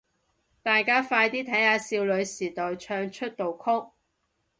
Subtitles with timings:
[0.63, 3.91] 大家快啲睇下少女時代唱出道曲